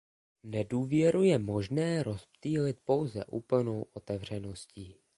[0.43, 4.95] Nedůvěru je možné rozptýlit pouze úplnou otevřeností.